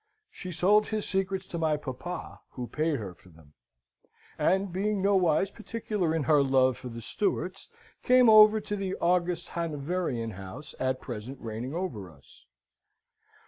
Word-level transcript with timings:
She 0.31 0.51
sold 0.51 0.87
his 0.87 1.07
secrets 1.07 1.45
to 1.49 1.59
my 1.59 1.77
papa, 1.77 2.39
who 2.49 2.65
paid 2.65 2.97
her 2.97 3.13
for 3.13 3.29
them; 3.29 3.53
and 4.35 4.73
being 4.73 4.99
nowise 4.99 5.51
particular 5.51 6.15
in 6.15 6.23
her 6.23 6.41
love 6.41 6.75
for 6.75 6.89
the 6.89 7.01
Stuarts, 7.03 7.69
came 8.01 8.27
over 8.27 8.59
to 8.59 8.75
the 8.75 8.95
august 8.95 9.49
Hanoverian 9.49 10.31
house 10.31 10.73
at 10.79 11.01
present 11.01 11.37
reigning 11.39 11.75
over 11.75 12.09
us. 12.09 12.45